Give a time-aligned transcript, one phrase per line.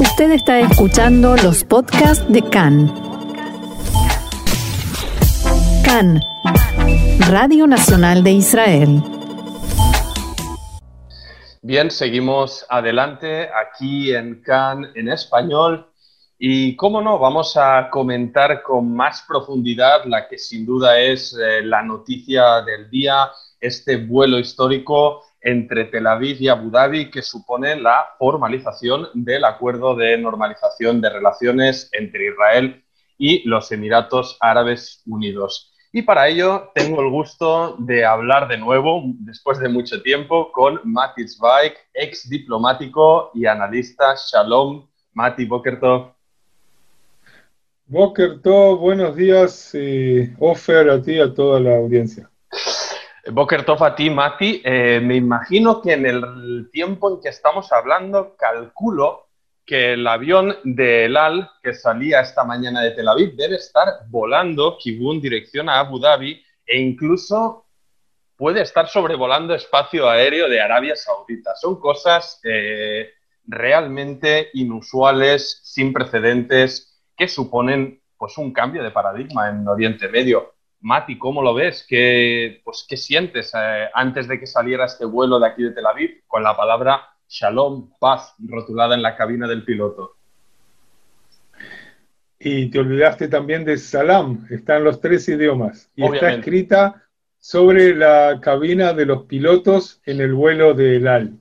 [0.00, 2.86] Usted está escuchando los podcasts de CAN.
[5.84, 6.20] CAN,
[7.28, 9.02] Radio Nacional de Israel.
[11.62, 15.90] Bien, seguimos adelante aquí en CAN en español.
[16.38, 21.62] Y cómo no, vamos a comentar con más profundidad la que sin duda es eh,
[21.64, 23.30] la noticia del día,
[23.60, 29.94] este vuelo histórico entre Tel Aviv y Abu Dhabi que supone la formalización del acuerdo
[29.94, 32.84] de normalización de relaciones entre Israel
[33.16, 35.72] y los Emiratos Árabes Unidos.
[35.90, 40.80] Y para ello tengo el gusto de hablar de nuevo, después de mucho tiempo, con
[40.84, 44.14] Mati Zweig, ex diplomático y analista.
[44.14, 46.12] Shalom, Mati Bokertov.
[47.86, 52.30] Bokertov, buenos días, eh, Ofer, a ti y a toda la audiencia.
[53.30, 54.62] Boker a ti, Mati.
[54.64, 59.28] Eh, me imagino que en el tiempo en que estamos hablando, calculo
[59.66, 63.86] que el avión de El Al, que salía esta mañana de Tel Aviv, debe estar
[64.08, 67.66] volando Kibun dirección a Abu Dhabi e incluso
[68.34, 71.54] puede estar sobrevolando espacio aéreo de Arabia Saudita.
[71.56, 73.10] Son cosas eh,
[73.46, 80.54] realmente inusuales, sin precedentes, que suponen pues, un cambio de paradigma en Oriente Medio.
[80.80, 81.84] Mati, ¿cómo lo ves?
[81.88, 85.86] ¿Qué, pues, ¿qué sientes eh, antes de que saliera este vuelo de aquí de Tel
[85.86, 90.16] Aviv con la palabra Shalom, paz, rotulada en la cabina del piloto?
[92.38, 95.90] Y te olvidaste también de Salam, están los tres idiomas.
[95.96, 97.02] Y está escrita
[97.38, 101.32] sobre la cabina de los pilotos en el vuelo del AL.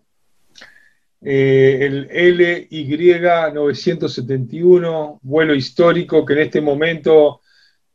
[1.22, 3.19] Eh, el LY
[3.53, 7.41] 971, vuelo histórico que en este momento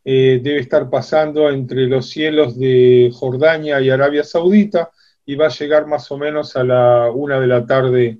[0.05, 4.91] eh, debe estar pasando entre los cielos de Jordania y Arabia Saudita
[5.25, 8.19] y va a llegar más o menos a la una de la tarde,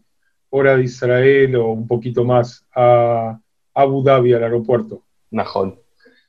[0.51, 3.37] hora de Israel o un poquito más, a
[3.75, 5.03] Abu Dhabi, al aeropuerto.
[5.31, 5.81] Najón.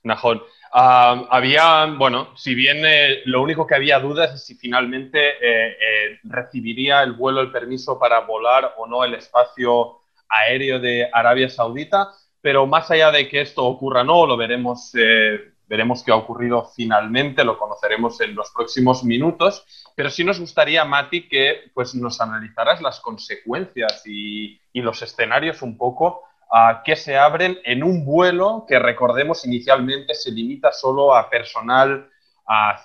[0.01, 0.41] Najón.
[0.71, 6.19] Ah, había, bueno, si bien eh, lo único que había dudas es si finalmente eh,
[6.23, 12.11] recibiría el vuelo el permiso para volar o no el espacio aéreo de Arabia Saudita
[12.43, 16.69] pero más allá de que esto ocurra no, lo veremos, eh, veremos qué ha ocurrido
[16.75, 19.65] finalmente, lo conoceremos en los próximos minutos,
[19.95, 25.77] pero sí nos gustaría, Mati, que pues, nos analizaras las consecuencias y, los escenarios un
[25.77, 26.23] poco
[26.83, 32.09] que se abren en un vuelo que, recordemos, inicialmente se limita solo a personal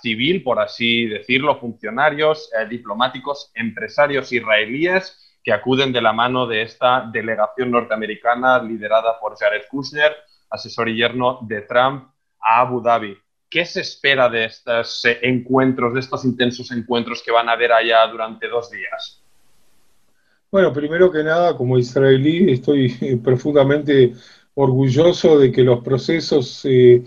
[0.00, 6.60] civil, por así decirlo, funcionarios, eh, diplomáticos, empresarios israelíes, que acuden de la mano de
[6.60, 10.12] esta delegación norteamericana liderada por Jared Kushner,
[10.50, 13.16] asesor y yerno de Trump, a Abu Dhabi.
[13.48, 17.72] ¿Qué se espera de estos eh, encuentros, de estos intensos encuentros que van a haber
[17.72, 19.22] allá durante dos días?
[20.52, 24.12] Bueno, primero que nada, como israelí, estoy eh, profundamente
[24.52, 27.02] orgulloso de que los procesos eh,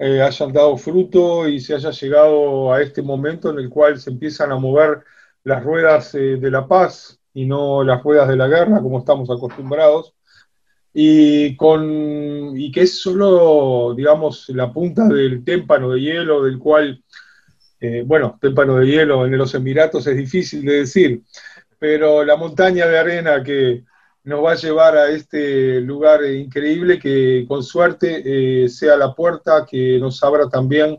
[0.00, 4.50] hayan dado fruto y se haya llegado a este momento en el cual se empiezan
[4.50, 5.04] a mover
[5.44, 10.14] las ruedas de la paz, y no las ruedas de la guerra como estamos acostumbrados,
[10.92, 17.02] y, con, y que es solo, digamos, la punta del témpano de hielo del cual,
[17.80, 21.22] eh, bueno, témpano de hielo en los Emiratos es difícil de decir,
[21.78, 23.84] pero la montaña de arena que
[24.24, 28.22] nos va a llevar a este lugar increíble que con suerte
[28.64, 30.98] eh, sea la puerta que nos abra también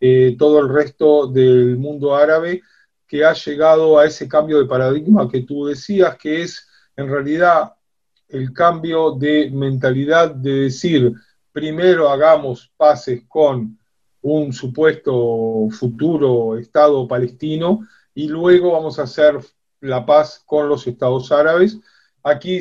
[0.00, 2.62] eh, todo el resto del mundo árabe
[3.08, 7.72] que ha llegado a ese cambio de paradigma que tú decías, que es en realidad
[8.28, 11.14] el cambio de mentalidad de decir,
[11.50, 13.78] primero hagamos paces con
[14.20, 19.38] un supuesto futuro Estado palestino y luego vamos a hacer
[19.80, 21.78] la paz con los estados árabes.
[22.22, 22.60] Aquí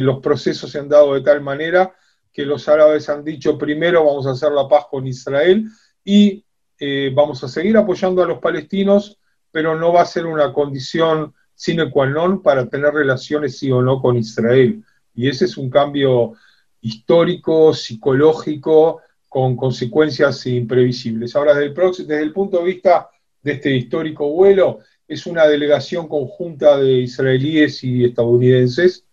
[0.00, 1.94] los procesos se han dado de tal manera
[2.32, 5.64] que los árabes han dicho primero vamos a hacer la paz con Israel
[6.04, 6.44] y
[6.78, 9.18] eh, vamos a seguir apoyando a los palestinos
[9.56, 13.80] pero no va a ser una condición sine qua non para tener relaciones sí o
[13.80, 14.84] no con Israel.
[15.14, 16.34] Y ese es un cambio
[16.82, 21.34] histórico, psicológico, con consecuencias imprevisibles.
[21.34, 23.08] Ahora, desde el, desde el punto de vista
[23.40, 29.06] de este histórico vuelo, es una delegación conjunta de israelíes y estadounidenses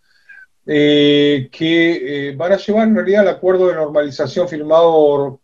[0.66, 5.40] eh, que eh, van a llevar en realidad el acuerdo de normalización firmado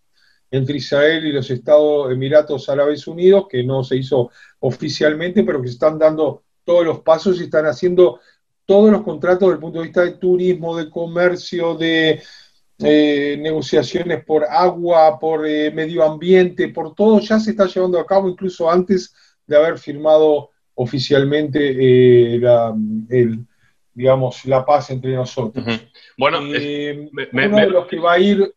[0.50, 4.30] entre Israel y los Estados Emiratos Árabes Unidos, que no se hizo
[4.60, 8.20] oficialmente, pero que se están dando todos los pasos y están haciendo
[8.66, 12.22] todos los contratos desde el punto de vista de turismo, de comercio, de
[12.78, 18.06] eh, negociaciones por agua, por eh, medio ambiente, por todo, ya se está llevando a
[18.06, 19.14] cabo incluso antes
[19.46, 22.40] de haber firmado oficialmente eh,
[23.92, 25.64] digamos, la paz entre nosotros.
[26.16, 28.54] Bueno, eh, uno de los que va a ir...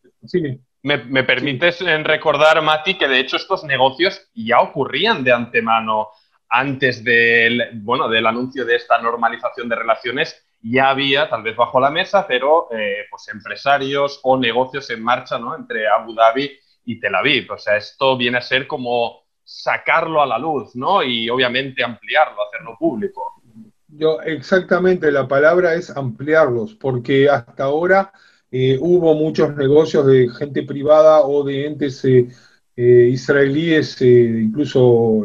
[0.84, 6.10] Me, permites recordar, Mati, que de hecho estos negocios ya ocurrían de antemano
[6.50, 10.46] antes del, bueno, del anuncio de esta normalización de relaciones.
[10.60, 15.38] Ya había, tal vez bajo la mesa, pero eh, pues empresarios o negocios en marcha
[15.38, 15.56] ¿no?
[15.56, 16.52] entre Abu Dhabi
[16.84, 17.52] y Tel Aviv.
[17.52, 21.02] O sea, esto viene a ser como sacarlo a la luz, ¿no?
[21.02, 23.42] Y obviamente ampliarlo, hacerlo público.
[23.88, 28.12] Yo, exactamente, la palabra es ampliarlos, porque hasta ahora
[28.56, 32.28] eh, hubo muchos negocios de gente privada o de entes eh,
[32.76, 35.24] eh, israelíes, incluso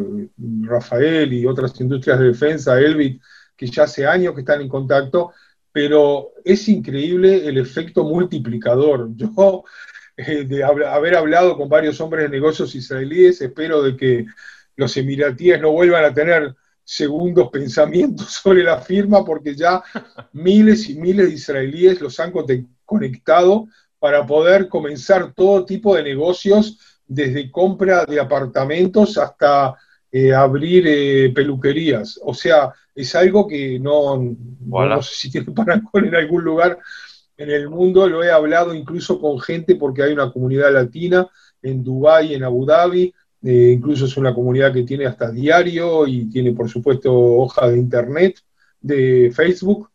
[0.64, 3.22] Rafael y otras industrias de defensa, Elbit,
[3.56, 5.32] que ya hace años que están en contacto,
[5.72, 9.12] pero es increíble el efecto multiplicador.
[9.16, 9.64] Yo,
[10.18, 14.26] de haber hablado con varios hombres de negocios israelíes, espero de que
[14.76, 19.84] los emiratíes no vuelvan a tener segundos pensamientos sobre la firma, porque ya
[20.34, 22.32] miles y miles de israelíes los han
[22.90, 23.68] conectado
[24.00, 29.76] para poder comenzar todo tipo de negocios, desde compra de apartamentos hasta
[30.12, 32.20] eh, abrir eh, peluquerías.
[32.24, 36.80] O sea, es algo que no, no, sé si tiene parangón en algún lugar
[37.38, 38.08] en el mundo.
[38.08, 41.28] Lo he hablado incluso con gente porque hay una comunidad latina
[41.62, 43.14] en Dubái, en Abu Dhabi.
[43.42, 47.78] Eh, incluso es una comunidad que tiene hasta diario y tiene, por supuesto, hoja de
[47.78, 48.40] internet,
[48.82, 49.90] de Facebook.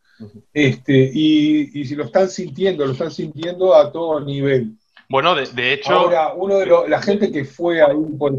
[0.52, 4.72] Este, y, si lo están sintiendo, lo están sintiendo a todo nivel.
[5.08, 5.92] Bueno, de, hecho.
[5.92, 8.32] Ahora, uno de la gente que fue ahí, por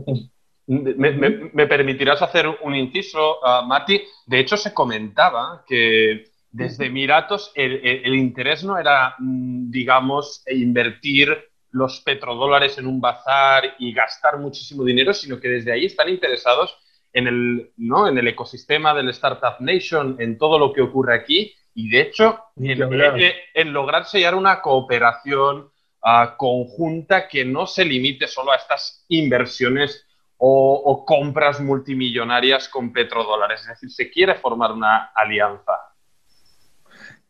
[0.68, 4.02] Me, permitirás hacer un inciso, uh, Mati.
[4.26, 11.38] De hecho, se comentaba que desde Emiratos el, interés no era, mm, digamos, invertir
[11.72, 16.78] los petrodólares en un bazar y gastar muchísimo dinero, sino que desde ahí están interesados
[17.16, 18.08] en el, ¿no?
[18.10, 22.40] en el ecosistema del Startup Nation, en todo lo que ocurre aquí y de hecho,
[22.58, 25.70] en, lograr sellar una cooperación
[26.04, 30.06] ah, conjunta que no se limite solo a estas inversiones
[30.38, 33.62] o, compras multimillonarias con petrodólares.
[33.62, 35.72] Es decir, se quiere formar una alianza.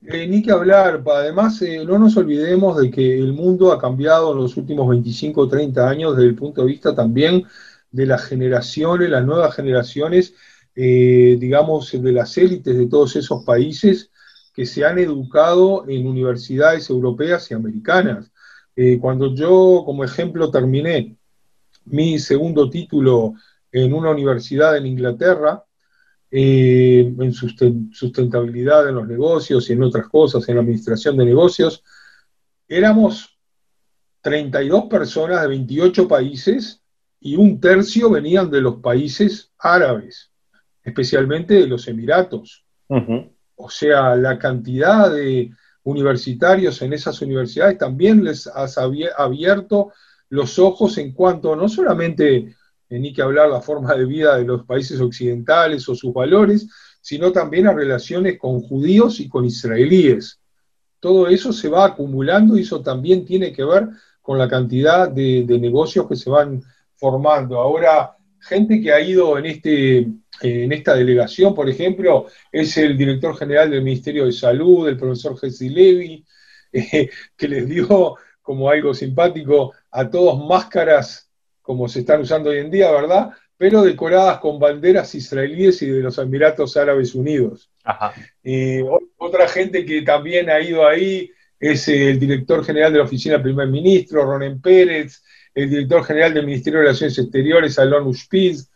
[0.01, 4.33] Eh, ni que hablar, además eh, no nos olvidemos de que el mundo ha cambiado
[4.33, 7.45] en los últimos 25 o 30 años desde el punto de vista también
[7.95, 10.33] de las generaciones, las nuevas generaciones,
[10.75, 14.11] eh, digamos, de las élites de todos esos países
[14.53, 18.31] que se han educado en universidades europeas y americanas.
[18.75, 21.15] Eh, cuando yo, como ejemplo, terminé
[21.85, 23.35] mi segundo título
[23.71, 25.63] en una universidad en Inglaterra,
[26.29, 31.81] eh, en sustentabilidad en los negocios y en otras cosas, en la administración de negocios,
[32.67, 33.37] éramos
[34.19, 36.81] 32 personas de 28 países
[37.25, 40.29] y un tercio venían de los países árabes,
[40.83, 42.63] especialmente de los Emiratos.
[43.55, 45.51] O sea, la cantidad de
[45.85, 48.67] universitarios en esas universidades también les ha
[49.17, 49.91] abierto
[50.29, 52.55] los ojos en cuanto no solamente
[52.91, 56.69] ni que hablar la forma de vida de los países occidentales o sus valores,
[57.01, 60.39] sino también a relaciones con judíos y con israelíes.
[60.99, 63.89] Todo eso se va acumulando y eso también tiene que ver
[64.21, 66.63] con la cantidad de, de negocios que se van
[66.95, 67.59] formando.
[67.59, 70.07] Ahora, gente que ha ido en este
[70.41, 75.39] en esta delegación, por ejemplo, es el director general del Ministerio de Salud, el profesor
[75.39, 76.25] Jesse Levy,
[76.73, 82.59] eh, que les dio como algo simpático a todos máscaras como se están usando hoy
[82.59, 83.31] en día, ¿verdad?
[83.57, 87.71] Pero decoradas con banderas israelíes y de los Emiratos Árabes Unidos.
[89.17, 93.43] otra gente que también ha ido ahí es el director general de la Oficina del
[93.43, 95.23] Primer Ministro, Ronen Pérez,
[95.55, 98.69] el director general del Ministerio de Relaciones Exteriores, Alon Ushpiz,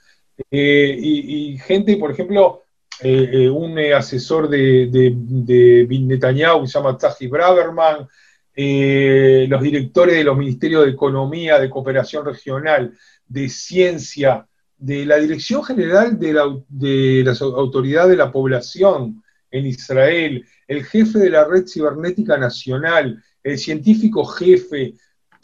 [0.50, 2.64] eh, y, gente, por ejemplo,
[3.02, 8.08] eh, eh, un asesor de, de, de Netanyahu se llama Tzahi Braverman,
[8.56, 12.94] los directores de los ministerios de Economía, de Cooperación Regional,
[13.26, 14.46] de Ciencia,
[14.78, 20.84] de la Dirección General de la, de la Autoridad de la Población en Israel, el
[20.84, 24.96] jefe de la Red Cibernética Nacional, el científico jefe,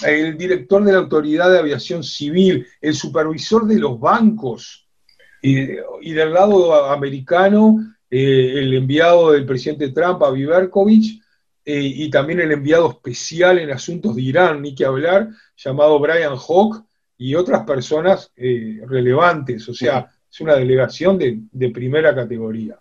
[0.04, 4.86] el director de la Autoridad de Aviación Civil, el supervisor de los bancos,
[5.42, 7.78] y, del lado americano,
[8.10, 11.22] eh, el enviado del presidente Trump, a Berkovich,
[11.64, 16.36] eh, y también el enviado especial en asuntos de Irán, ni que hablar, llamado Brian
[16.36, 16.84] Hawk,
[17.18, 19.68] y otras personas eh, relevantes.
[19.70, 22.78] O sea, es una delegación de, primera categoría.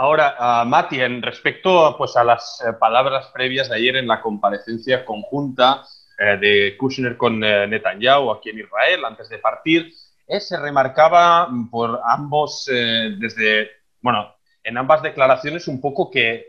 [0.00, 5.04] Ahora, uh, Mati, en respecto pues, a las palabras previas de ayer en la comparecencia
[5.04, 5.84] conjunta
[6.40, 9.92] de Kushner con Netanyahu aquí en Israel, antes de partir,
[10.38, 16.46] se remarcaba por ambos, eh, desde, bueno, en ambas declaraciones un poco que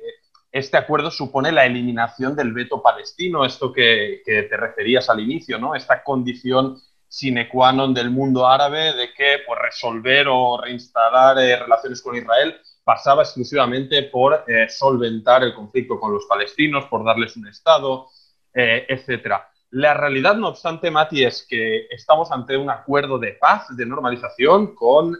[0.51, 5.75] este acuerdo supone la eliminación del veto palestino, esto que, te referías al inicio, ¿no?
[5.75, 6.77] Esta condición
[7.07, 12.15] sine qua non del mundo árabe de que pues, resolver o reinstalar eh, relaciones con
[12.15, 18.07] Israel pasaba exclusivamente por eh, solventar el conflicto con los palestinos, por darles un Estado,
[18.51, 19.35] eh, etc.
[19.69, 24.73] La realidad, no obstante, Mati, es que estamos ante un acuerdo de paz, de normalización
[24.73, 25.15] con,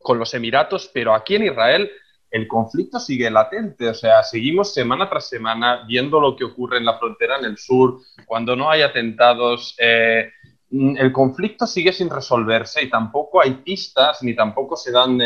[0.00, 1.90] con los Emiratos, pero aquí en Israel
[2.30, 6.84] el conflicto sigue latente, o sea, seguimos semana tras semana viendo lo que ocurre en
[6.84, 10.30] la frontera en el sur, cuando no hay atentados, eh,
[10.70, 15.18] el conflicto sigue sin resolverse y tampoco hay pistas ni tampoco se dan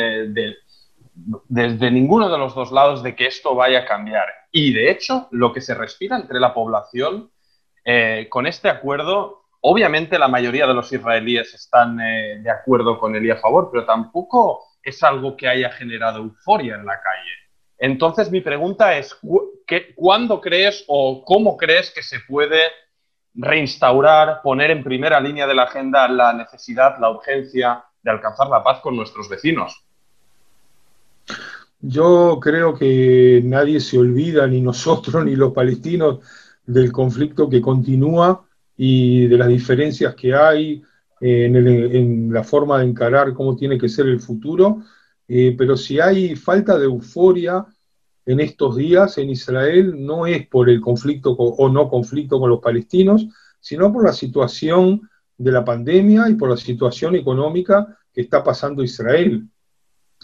[1.48, 4.28] desde ninguno de los dos lados de que esto vaya a cambiar.
[4.52, 7.30] Y de hecho, lo que se respira entre la población
[7.84, 13.16] eh, con este acuerdo, obviamente la mayoría de los israelíes están eh, de acuerdo con
[13.16, 17.32] él y a favor, pero tampoco es algo que haya generado euforia en la calle.
[17.78, 19.18] Entonces mi pregunta es,
[19.94, 22.60] ¿cuándo crees o cómo crees que se puede
[23.34, 28.62] reinstaurar, poner en primera línea de la agenda la necesidad, la urgencia de alcanzar la
[28.62, 29.85] paz con nuestros vecinos?
[31.88, 36.18] Yo creo que nadie se olvida, ni nosotros ni los palestinos,
[36.66, 38.44] del conflicto que continúa
[38.76, 40.82] y de las diferencias que hay,
[41.20, 44.82] en, la forma de encarar cómo tiene que ser el futuro,
[45.28, 47.64] eh, pero si hay falta de euforia
[48.26, 52.60] en estos días en Israel, no es por el conflicto o no conflicto con los
[52.60, 53.28] palestinos,
[53.60, 58.82] sino por la situación de la pandemia y por la situación económica que está pasando
[58.82, 59.48] Israel.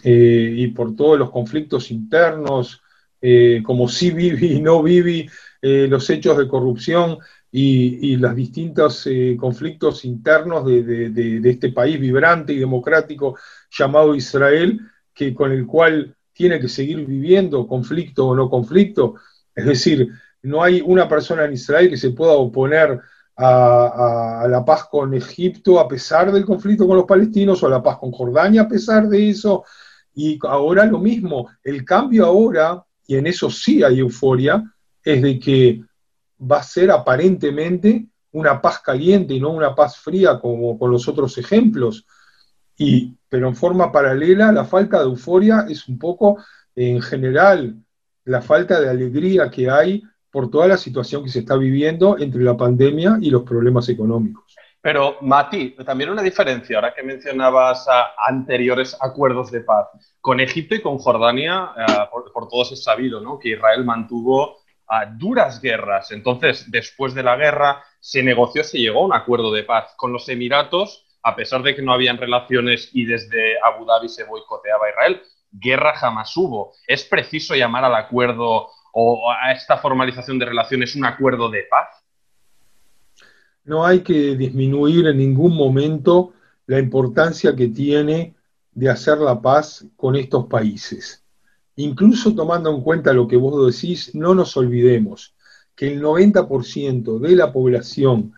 [0.03, 2.81] Eh, y por todos los conflictos internos,
[3.21, 5.29] eh, como sí viví y no viví,
[5.65, 7.19] los hechos de corrupción
[7.55, 13.37] y, los distintos eh, conflictos internos de, este país vibrante y democrático
[13.69, 14.81] llamado Israel,
[15.13, 19.15] que, con el cual tiene que seguir viviendo, conflicto o no conflicto.
[19.53, 20.09] Es decir,
[20.41, 22.99] no hay una persona en Israel que se pueda oponer
[23.35, 27.83] a, la paz con Egipto a pesar del conflicto con los palestinos o a la
[27.83, 29.63] paz con Jordania a pesar de eso.
[30.13, 34.63] Y ahora lo mismo, el cambio ahora, y en eso sí hay euforia,
[35.03, 35.81] es de que
[36.39, 41.07] va a ser aparentemente una paz caliente y no una paz fría como con los
[41.07, 42.05] otros ejemplos.
[42.77, 46.37] Y, pero en forma paralela, la falta de euforia es un poco,
[46.75, 47.75] en general,
[48.25, 52.41] la falta de alegría que hay por toda la situación que se está viviendo entre
[52.41, 54.43] la pandemia y los problemas económicos.
[54.81, 57.87] Pero, Mati, también una diferencia, ahora que mencionabas
[58.17, 59.87] anteriores acuerdos de paz.
[60.19, 61.85] Con Egipto y con Jordania, eh,
[62.33, 63.37] por, todos es sabido ¿no?
[63.37, 66.11] que Israel mantuvo a duras guerras.
[66.11, 70.11] Entonces, después de la guerra, se negoció, se llegó a un acuerdo de paz con
[70.11, 74.89] los Emiratos, a pesar de que no habían relaciones y desde Abu Dhabi se boicoteaba
[74.89, 75.21] Israel,
[75.53, 76.73] guerra jamás hubo.
[76.87, 82.03] ¿Es preciso llamar al acuerdo o a esta formalización de relaciones un acuerdo de paz?
[83.63, 86.33] No hay que disminuir en ningún momento
[86.65, 88.35] la importancia que tiene
[88.71, 91.23] de hacer la paz con estos países.
[91.75, 95.35] Incluso tomando en cuenta lo que vos decís, no nos olvidemos
[95.75, 98.33] que el 90% de la población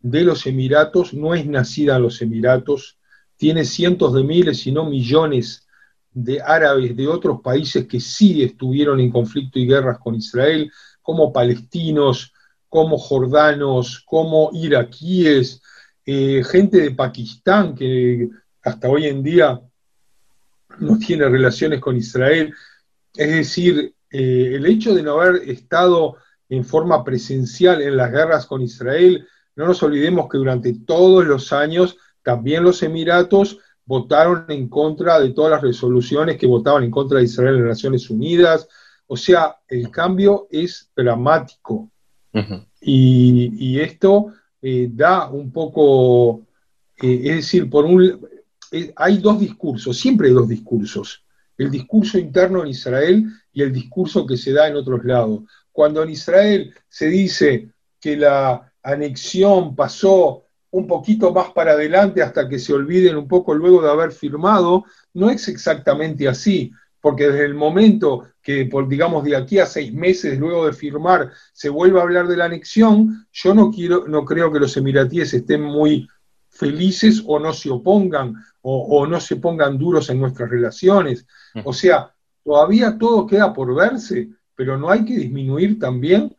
[0.00, 2.98] de los Emiratos no es nacida en los Emiratos,
[3.36, 5.66] tiene cientos de miles, si no millones
[6.12, 10.70] de árabes de otros países que sí estuvieron en conflicto y guerras con Israel,
[11.02, 12.32] como palestinos,
[12.68, 15.62] como jordanos, como iraquíes,
[16.06, 18.28] eh, gente de Pakistán que
[18.62, 19.60] hasta hoy en día
[20.78, 22.54] no tiene relaciones con Israel,
[23.14, 26.16] es decir, eh, el hecho de no haber estado
[26.48, 29.26] en forma presencial en las guerras con Israel,
[29.56, 33.58] no nos olvidemos que durante todos los años también los Emiratos
[33.90, 37.78] votaron en contra de todas las resoluciones que votaban en contra de Israel en las
[37.78, 38.68] Naciones Unidas.
[39.08, 41.90] O sea, el cambio es dramático.
[42.80, 44.32] y, esto
[44.62, 46.46] eh, da un poco,
[47.02, 48.28] eh, es decir, por un,
[48.94, 51.24] hay dos discursos, siempre hay dos discursos
[51.58, 55.40] el discurso interno en Israel y el discurso que se da en otros lados.
[55.70, 57.68] Cuando en Israel se dice
[58.00, 63.54] que la anexión pasó un poquito más para adelante hasta que se olviden un poco
[63.54, 64.84] luego de haber firmado,
[65.14, 69.92] no es exactamente así, porque desde el momento que, por, digamos, de aquí a seis
[69.92, 74.24] meses luego de firmar se vuelva a hablar de la anexión, yo no, quiero, no
[74.24, 76.06] creo que los emiratíes estén muy
[76.48, 81.26] felices o no se opongan o, no se pongan duros en nuestras relaciones.
[81.64, 86.36] O sea, todavía todo queda por verse, pero no hay que disminuir también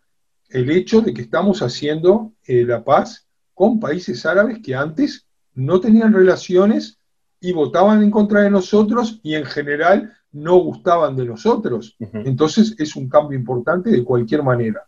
[0.49, 3.27] el hecho de que estamos haciendo eh, la paz
[3.61, 6.99] con países árabes que antes no tenían relaciones
[7.39, 11.95] y votaban en contra de nosotros y en general no gustaban de nosotros.
[12.11, 14.87] Entonces es un cambio importante de cualquier manera.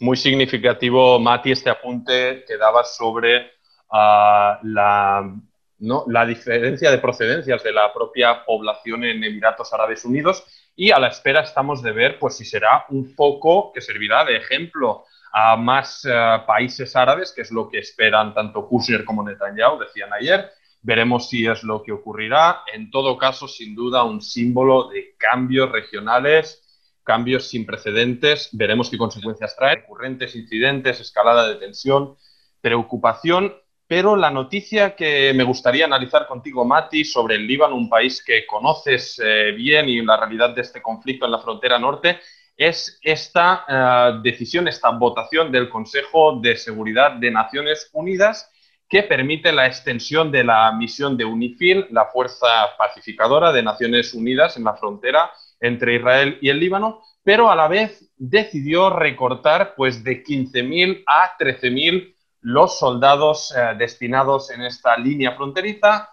[0.00, 3.52] Muy significativo, Mati, este apunte que daba sobre
[3.90, 5.34] ah, la,
[5.78, 6.04] ¿no?
[6.06, 10.44] la diferencia de procedencias de la propia población en Emiratos Árabes Unidos
[10.76, 14.36] y a la espera estamos de ver pues, si será un foco que servirá de
[14.36, 19.78] ejemplo a más eh, países árabes, que es lo que esperan tanto Kushner como Netanyahu,
[19.78, 20.50] decían ayer,
[20.82, 22.62] Veremos si es lo que ocurrirá.
[22.72, 26.62] En todo caso, sin duda, un símbolo de cambios regionales,
[27.04, 28.48] cambios sin precedentes.
[28.52, 29.76] Veremos qué consecuencias trae.
[29.76, 32.16] Recurrentes incidentes, escalada de tensión,
[32.62, 33.54] preocupación.
[33.86, 38.46] Pero la noticia que me gustaría analizar contigo, Mati, sobre el Líbano, un país que
[38.46, 42.20] conoces eh, bien y la realidad de este conflicto en la frontera norte,
[42.60, 48.50] es esta eh, decisión, esta votación del Consejo de Seguridad de Naciones Unidas
[48.86, 54.58] que permite la extensión de la misión de UNIFIL, la fuerza pacificadora de Naciones Unidas
[54.58, 60.04] en la frontera entre Israel y el Líbano, pero a la vez decidió recortar pues,
[60.04, 66.10] de 15.000 a 13.000 los soldados eh, destinados en esta línea fronteriza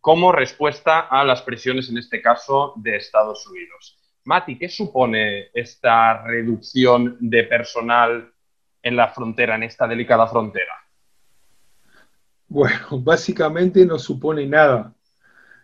[0.00, 3.99] como respuesta a las presiones, en este caso, de Estados Unidos.
[4.30, 8.32] Mati, ¿qué supone esta reducción de personal
[8.80, 10.72] en la frontera, en esta delicada frontera?
[12.46, 14.94] Bueno, básicamente no supone nada.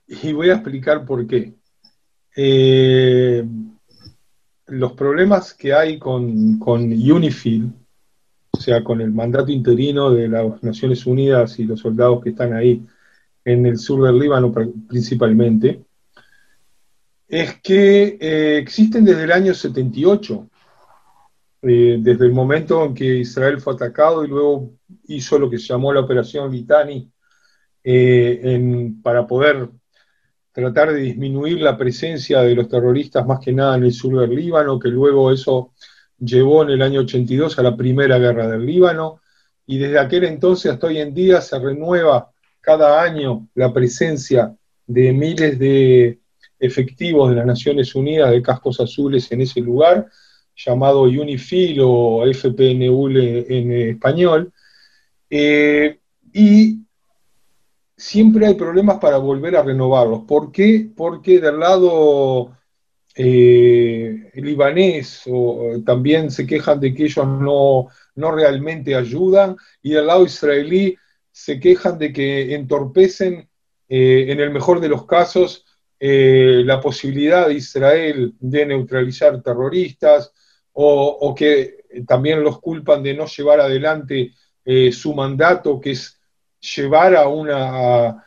[0.08, 1.54] Y voy a explicar por qué.
[2.34, 3.44] Eh,
[4.66, 7.72] los problemas que hay con, con UNIFIL,
[8.50, 12.52] o sea, con el mandato interino de las Naciones Unidas y los soldados que están
[12.52, 12.84] ahí
[13.44, 14.52] en el sur del Líbano
[14.88, 15.86] principalmente,
[17.28, 20.48] es que eh, existen desde el año 78,
[21.62, 24.70] eh, desde el momento en que Israel fue atacado y luego
[25.08, 27.10] hizo lo que se llamó la Operación Litani
[27.82, 29.68] eh, para poder
[30.52, 34.34] tratar de disminuir la presencia de los terroristas más que nada en el sur del
[34.34, 35.72] Líbano, que luego eso
[36.18, 39.20] llevó en el año 82 a la primera guerra del Líbano,
[39.66, 45.12] y desde aquel entonces hasta hoy en día se renueva cada año la presencia de
[45.12, 46.20] miles de
[46.58, 50.06] efectivos de las Naciones Unidas de cascos azules en ese lugar,
[50.56, 54.52] llamado UNIFIL o FPNU en español,
[55.28, 55.98] eh,
[56.32, 56.80] y
[57.96, 60.22] siempre hay problemas para volver a renovarlos.
[60.26, 60.88] ¿Por qué?
[60.94, 62.56] Porque del lado
[63.14, 65.24] eh, libanés
[65.84, 70.96] también se quejan de que ellos no, no realmente ayudan y del lado israelí
[71.36, 73.48] se quejan de que entorpecen,
[73.88, 75.66] eh, en el mejor de los casos,
[76.64, 80.32] la posibilidad de Israel de neutralizar terroristas
[80.72, 84.32] o, que también los culpan de no llevar adelante
[84.64, 86.20] eh, su mandato, que es
[86.60, 88.24] llevar a una,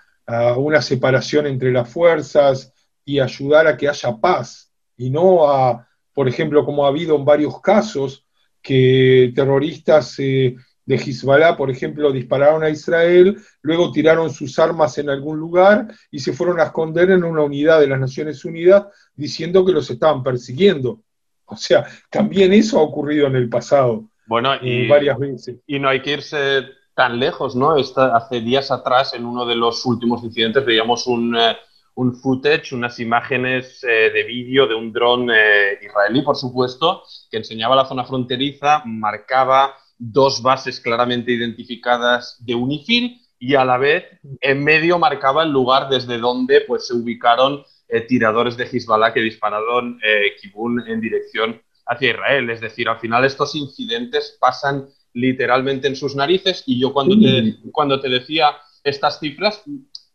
[0.57, 2.73] una separación entre las fuerzas
[3.05, 7.25] y ayudar a que haya paz, y no a, por ejemplo, como ha habido en
[7.25, 8.25] varios casos,
[8.61, 10.55] que terroristas eh,
[10.89, 16.17] de Hezbollah, por ejemplo, dispararon a Israel, luego tiraron sus armas en algún lugar y
[16.17, 20.23] se fueron a esconder en una unidad de las Naciones Unidas diciendo que los estaban
[20.23, 21.03] persiguiendo.
[21.45, 24.09] O sea, también eso ha ocurrido en el pasado.
[24.25, 25.57] Bueno, y, varias veces.
[25.67, 26.63] Y no hay que irse
[26.95, 27.75] tan lejos, ¿no?
[27.75, 31.55] hace días atrás, en uno de los últimos incidentes, veíamos un, eh,
[31.93, 37.37] un footage, unas imágenes eh, de vídeo de un dron eh, israelí, por supuesto, que
[37.37, 44.05] enseñaba la zona fronteriza, marcaba dos bases claramente identificadas de UNIFIL y a la vez
[44.41, 47.63] en medio marcaba el lugar desde donde pues, se ubicaron
[48.07, 49.99] tiradores de Hezbollah que dispararon
[50.41, 52.49] Kibun en dirección hacia Israel.
[52.49, 57.55] Es decir, al final estos incidentes pasan literalmente en sus narices y yo cuando, te,
[57.71, 58.51] cuando te decía
[58.83, 59.63] estas cifras,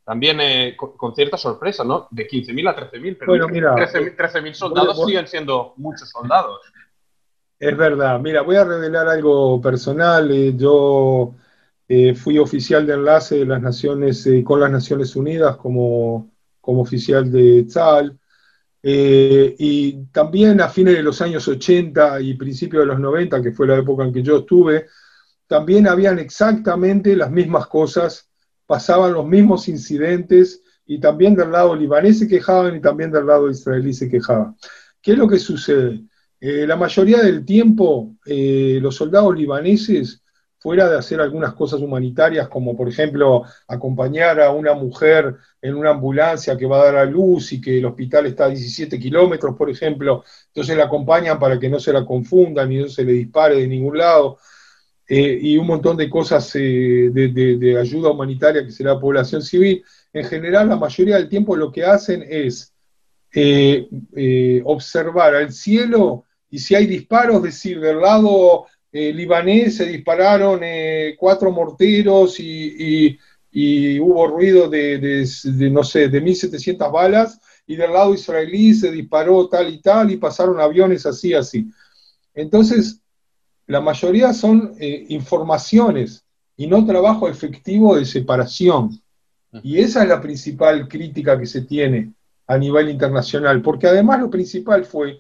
[0.05, 2.09] también eh, con, cierta sorpresa, ¿no?
[2.11, 6.61] De 15.000 a 13.000, pero 13.000 soldados siguen siendo muchos soldados.
[7.64, 8.20] Es verdad.
[8.20, 10.31] Mira, voy a revelar algo personal.
[10.31, 11.35] Eh, yo
[11.88, 17.33] eh, fui oficial de enlace de las Naciones, con las Naciones Unidas como, como oficial
[17.33, 18.18] de tzal
[18.83, 23.53] eh, y también a fines de los años 80 y principios de los 90, que
[23.53, 24.88] fue la época en que yo estuve,
[25.46, 28.29] también habían exactamente las mismas cosas,
[28.66, 33.48] pasaban los mismos incidentes y también del lado libanés se quejaban y también del lado
[33.48, 34.55] israelí se quejaban.
[35.00, 36.05] ¿Qué es lo que sucede?
[36.40, 40.23] Eh, la mayoría del tiempo eh, los soldados libaneses
[40.59, 45.90] fuera de hacer algunas cosas humanitarias, como por ejemplo acompañar a una mujer en una
[45.90, 49.55] ambulancia que va a dar a luz y que el hospital está a 17 kilómetros,
[49.57, 53.12] por ejemplo, entonces la acompañan para que no se la confundan y no se le
[53.12, 54.38] dispare de ningún lado,
[55.07, 59.85] eh, y un montón de cosas de, ayuda humanitaria que será población civil.
[60.12, 62.73] En general, la mayoría del tiempo lo que hacen es
[64.64, 70.61] observar al cielo y si hay disparos, decir, del lado libanés se dispararon
[71.18, 73.18] cuatro morteros y,
[74.01, 79.49] hubo ruido de, de, no sé, de 1.700 balas, y del lado israelí se disparó
[79.49, 81.66] tal y tal, y pasaron aviones así, así.
[82.35, 83.01] Entonces,
[83.66, 86.25] la mayoría son eh, informaciones
[86.57, 88.90] y no trabajo efectivo de separación.
[89.62, 92.12] Y esa es la principal crítica que se tiene
[92.46, 95.18] a nivel internacional, porque además lo principal fue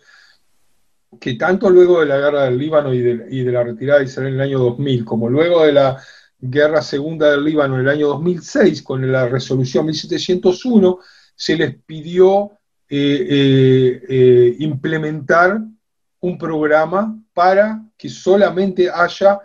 [1.20, 4.34] que tanto luego de la guerra del Líbano y de, la retirada de Israel en
[4.34, 5.96] el año 2000, como luego de la
[6.38, 10.98] guerra segunda del Líbano en el año 2006, con la resolución 1701,
[11.34, 12.50] se les pidió
[12.88, 15.60] eh, eh, implementar
[16.20, 19.40] un programa para que solamente haya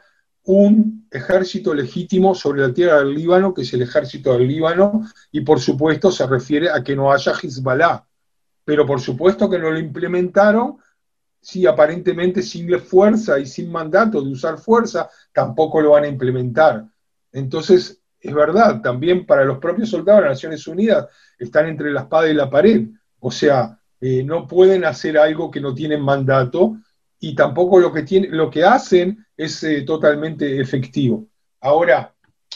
[0.51, 5.41] un ejército legítimo sobre la tierra del Líbano, que es el ejército del Líbano, y
[5.41, 8.03] por supuesto se refiere a que no haya Hezbollah.
[8.65, 10.77] Pero por supuesto que no lo implementaron,
[11.39, 16.83] si aparentemente sin fuerza y sin mandato de usar fuerza, tampoco lo van a implementar.
[17.31, 21.07] Entonces, es verdad, también para los propios soldados de las Naciones Unidas
[21.38, 22.88] están entre la espada y la pared.
[23.19, 26.75] O sea, eh, no pueden hacer algo que no tienen mandato
[27.19, 31.27] y tampoco lo que, lo que hacen es eh, totalmente efectivo.
[31.62, 32.13] Ahora,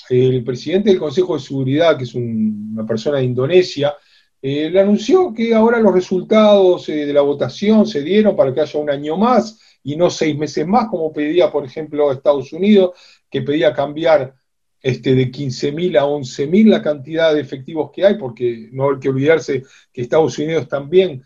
[0.10, 3.94] el presidente del Consejo de Seguridad, que es una persona de Indonesia,
[4.42, 8.80] eh, le anunció que ahora los resultados de la votación se dieron para que haya
[8.80, 12.92] un año más y no seis meses más, como pedía, por ejemplo, Estados Unidos,
[13.30, 14.34] que pedía cambiar
[14.82, 19.10] este, de 15.000 a 11.000 la cantidad de efectivos que hay, porque no hay que
[19.10, 21.24] olvidarse que Estados Unidos también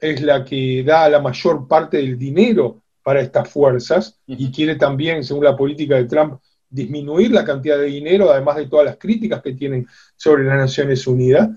[0.00, 5.24] es la que da la mayor parte del dinero para estas fuerzas y quiere también,
[5.24, 9.42] según la política de Trump, disminuir la cantidad de dinero, además de todas las críticas
[9.42, 11.48] que tienen sobre las Naciones Unidas.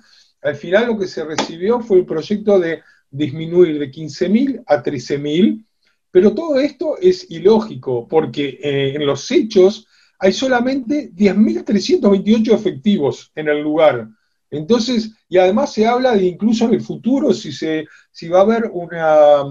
[0.41, 5.65] Al final lo que se recibió fue el proyecto de disminuir de 15.000 a 13.000,
[6.09, 13.49] pero todo esto es ilógico, porque eh, en los hechos hay solamente 10.328 efectivos en
[13.49, 14.07] el lugar.
[14.51, 18.43] Entonces, y además se habla de incluso en el futuro, si, se, si va a
[18.43, 19.43] haber una,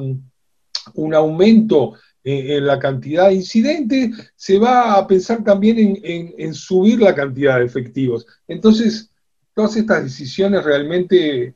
[0.95, 7.15] un aumento en, la cantidad de incidentes, se va a pensar también en, subir la
[7.15, 8.27] cantidad de efectivos.
[8.47, 9.11] Entonces,
[9.55, 11.55] todas estas decisiones realmente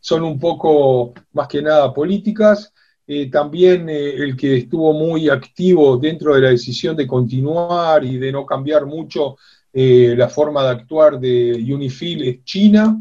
[0.00, 2.72] son un poco más que nada políticas.
[3.06, 8.16] Eh, también eh, el que estuvo muy activo dentro de la decisión de continuar y
[8.16, 9.36] de no cambiar mucho
[9.72, 13.00] eh, la forma de actuar de UNIFIL es China,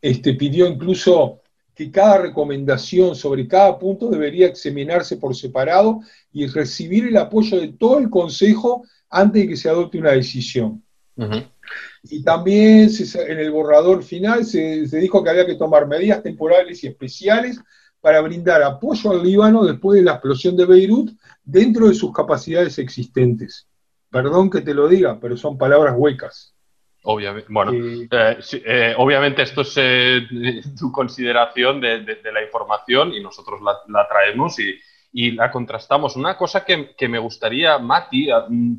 [0.00, 1.42] este, pidió incluso
[1.74, 6.00] que cada recomendación sobre cada punto debería examinarse por separado
[6.32, 10.82] y recibir el apoyo de todo el Consejo antes de que se adopte una decisión.
[12.02, 16.82] Y también en el borrador final se, se, dijo que había que tomar medidas temporales
[16.82, 17.60] y especiales
[18.00, 21.10] para brindar apoyo al Líbano después de la explosión de Beirut
[21.44, 23.66] dentro de sus capacidades existentes.
[24.16, 26.56] Perdón que te lo diga, pero son palabras huecas.
[27.02, 30.26] Obviamente, bueno, eh, eh, obviamente esto es eh,
[30.78, 34.56] tu consideración de, la información y nosotros la, traemos
[35.12, 36.16] y, la contrastamos.
[36.16, 38.28] Una cosa que, me gustaría, Mati,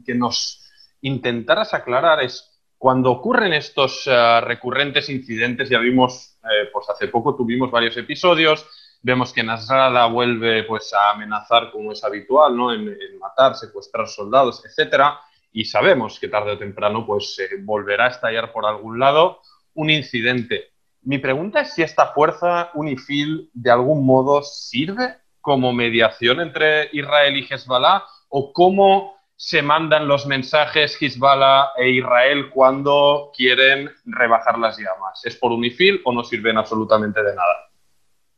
[0.03, 0.67] que nos
[1.01, 4.09] intentaras aclarar es cuando ocurren estos
[4.41, 6.39] recurrentes incidentes, ya vimos,
[6.73, 8.65] pues hace poco tuvimos varios episodios,
[9.03, 12.73] vemos que Nasrallah vuelve pues a amenazar como es habitual, ¿no?
[12.73, 15.19] En, en matar, secuestrar soldados, etcétera
[15.57, 19.39] y sabemos que tarde o temprano pues volverá a estallar por algún lado
[19.73, 20.65] un incidente.
[21.01, 27.37] Mi pregunta es si esta fuerza UNIFIL de algún modo sirve como mediación entre Israel
[27.37, 34.77] y Hezbollah o cómo se mandan los mensajes Hezbollah e Israel cuando quieren rebajar las
[34.77, 35.25] llamas.
[35.25, 37.71] ¿Es por UNIFIL o no sirven absolutamente de nada?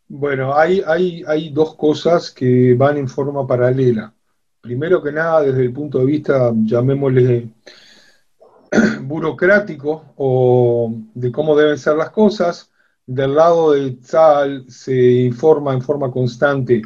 [0.07, 4.13] Bueno, hay, dos cosas que van en forma paralela
[4.69, 7.49] primero que nada, desde el punto de vista, llamémosle,
[9.01, 12.69] burocrático o de cómo deben ser las cosas,
[13.03, 16.83] del lado de Tzal se informa en forma constante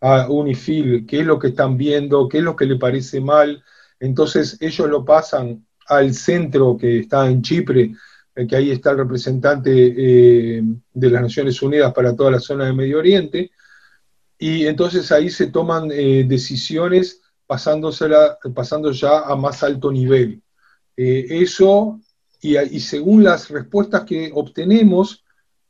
[0.00, 3.62] a UNIFIL qué es lo que están viendo, qué es lo que le parece mal,
[4.00, 7.94] entonces ellos lo pasan al centro que está en Chipre,
[8.34, 10.62] eh, que ahí está el representante eh,
[10.94, 13.50] de las Naciones Unidas para toda la zona de Medio Oriente,
[14.38, 17.90] y entonces ahí se toman eh, decisiones pasando
[18.92, 20.42] ya a más alto nivel.
[20.96, 22.00] Eh, eso,
[22.40, 25.24] y, según las respuestas que obtenemos,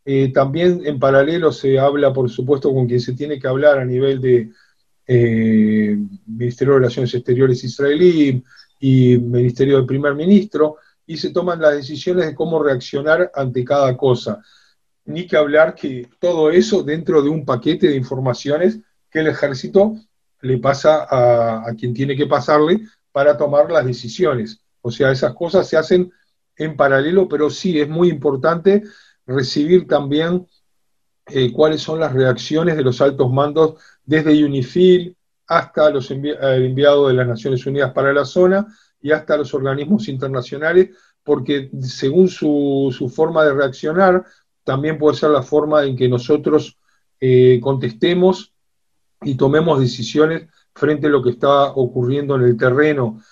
[0.04, 3.84] eh, también en paralelo se habla, por supuesto, con quien se tiene que hablar a
[3.84, 4.50] nivel de
[6.26, 8.42] Ministerio de Relaciones Exteriores israelí
[8.80, 13.96] y Ministerio del Primer Ministro, y se toman las decisiones de cómo reaccionar ante cada
[13.96, 14.42] cosa.
[15.08, 19.94] ni que hablar que todo eso dentro de un paquete de informaciones que el ejército
[20.40, 22.80] le pasa a, quien tiene que pasarle
[23.12, 24.60] para tomar las decisiones.
[24.80, 26.12] O sea, esas cosas se hacen
[26.56, 28.82] en paralelo, pero sí es muy importante
[29.26, 30.46] recibir también
[31.26, 35.16] eh, cuáles son las reacciones de los altos mandos desde UNIFIL
[35.48, 38.66] hasta los el enviado de las Naciones Unidas para la zona
[39.00, 40.90] y hasta los organismos internacionales,
[41.22, 44.24] porque según su, forma de reaccionar,
[44.64, 46.76] también puede ser la forma en que nosotros
[47.20, 48.52] eh, contestemos
[49.22, 53.22] y tomemos decisiones frente a lo que está ocurriendo en el terreno.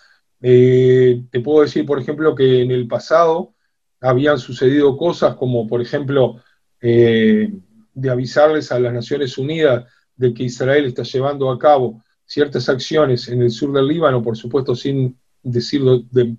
[0.41, 3.55] Eh, te puedo decir, por ejemplo, que en el pasado
[4.01, 6.43] habían sucedido cosas como, por ejemplo,
[6.81, 7.53] eh,
[7.95, 13.29] de avisarles a las Naciones Unidas de que Israel está llevando a cabo ciertas acciones
[13.29, 16.37] en el sur del Líbano, por supuesto sin decir de,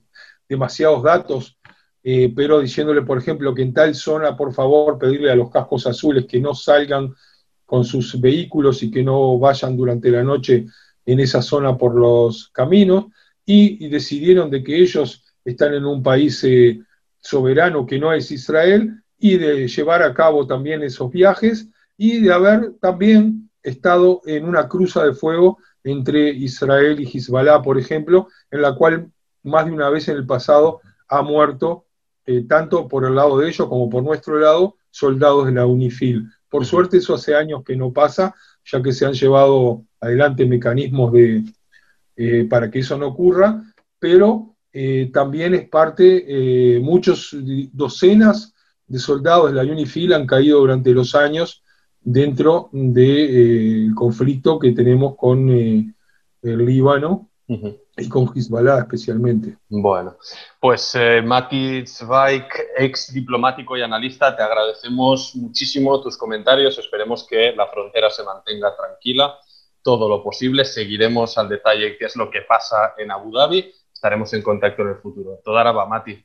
[0.47, 1.57] demasiados datos,
[2.03, 5.87] eh, pero diciéndole, por ejemplo, que en tal zona, por favor, pedirle a los cascos
[5.87, 7.13] azules que no salgan
[7.65, 10.65] con sus vehículos y que no vayan durante la noche
[11.05, 13.05] en esa zona por los caminos,
[13.45, 16.81] y, decidieron de que ellos están en un país eh,
[17.19, 22.33] soberano que no es Israel, y de llevar a cabo también esos viajes, y de
[22.33, 28.61] haber también estado en una cruza de fuego entre Israel y Hezbollah, por ejemplo, en
[28.61, 29.11] la cual
[29.43, 31.85] más de una vez en el pasado ha muerto,
[32.25, 36.27] eh, tanto por el lado de ellos como por nuestro lado, soldados de la UNIFIL.
[36.55, 41.11] Por suerte eso hace años que no pasa, ya que se han llevado adelante mecanismos
[41.11, 41.43] de,
[42.15, 43.61] eh, para que eso no ocurra,
[43.99, 47.35] pero eh, también es parte, muchos
[47.73, 48.53] docenas
[48.87, 51.61] de soldados de la UNIFIL han caído durante los años
[51.99, 55.93] dentro del conflicto que tenemos con el
[56.41, 57.31] Líbano
[57.97, 59.57] y con Hezbollah especialmente.
[59.69, 60.17] Bueno,
[60.59, 66.77] pues eh, Mati Zweig, ex diplomático y analista, te agradecemos muchísimo tus comentarios.
[66.77, 69.35] Esperemos que la frontera se mantenga tranquila
[69.81, 70.65] todo lo posible.
[70.65, 73.71] Seguiremos al detalle qué es lo que pasa en Abu Dhabi.
[73.93, 75.39] Estaremos en contacto en el futuro.
[75.43, 76.23] Toda va, Mati.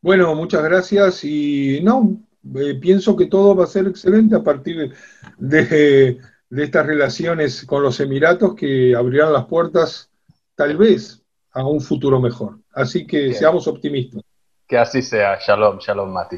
[0.00, 2.16] Bueno, muchas gracias y no,
[2.54, 4.94] eh, pienso que todo va a ser excelente a partir
[5.38, 6.20] de
[6.50, 10.10] de estas relaciones con los Emiratos que abrirán las puertas
[10.58, 12.58] tal vez a un futuro mejor.
[12.74, 14.22] Así que seamos optimistas.
[14.66, 15.38] Que así sea.
[15.38, 16.36] Shalom, shalom, Mati.